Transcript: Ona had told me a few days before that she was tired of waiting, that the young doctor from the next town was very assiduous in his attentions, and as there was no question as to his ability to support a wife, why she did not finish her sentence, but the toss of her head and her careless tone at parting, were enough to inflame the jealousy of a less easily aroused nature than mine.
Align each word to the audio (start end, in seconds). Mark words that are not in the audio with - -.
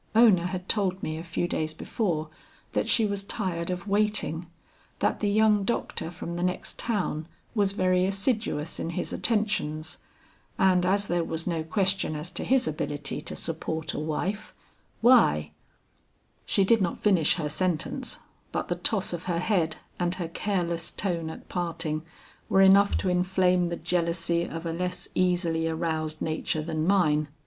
Ona 0.15 0.47
had 0.47 0.67
told 0.67 1.03
me 1.03 1.19
a 1.19 1.23
few 1.23 1.47
days 1.47 1.75
before 1.75 2.31
that 2.73 2.87
she 2.87 3.05
was 3.05 3.23
tired 3.23 3.69
of 3.69 3.87
waiting, 3.87 4.47
that 4.97 5.19
the 5.19 5.29
young 5.29 5.63
doctor 5.63 6.09
from 6.09 6.37
the 6.37 6.41
next 6.41 6.79
town 6.79 7.27
was 7.53 7.73
very 7.73 8.07
assiduous 8.07 8.79
in 8.79 8.89
his 8.97 9.13
attentions, 9.13 9.99
and 10.57 10.87
as 10.87 11.05
there 11.05 11.23
was 11.23 11.45
no 11.45 11.63
question 11.63 12.15
as 12.15 12.31
to 12.31 12.43
his 12.43 12.67
ability 12.67 13.21
to 13.21 13.35
support 13.35 13.93
a 13.93 13.99
wife, 13.99 14.55
why 15.01 15.51
she 16.47 16.63
did 16.63 16.81
not 16.81 17.03
finish 17.03 17.35
her 17.35 17.47
sentence, 17.47 18.21
but 18.51 18.69
the 18.69 18.75
toss 18.75 19.13
of 19.13 19.25
her 19.25 19.37
head 19.37 19.75
and 19.99 20.15
her 20.15 20.27
careless 20.27 20.89
tone 20.89 21.29
at 21.29 21.47
parting, 21.47 22.01
were 22.49 22.61
enough 22.61 22.97
to 22.97 23.07
inflame 23.07 23.69
the 23.69 23.75
jealousy 23.77 24.49
of 24.49 24.65
a 24.65 24.73
less 24.73 25.07
easily 25.13 25.67
aroused 25.67 26.23
nature 26.23 26.63
than 26.63 26.87
mine. 26.87 27.27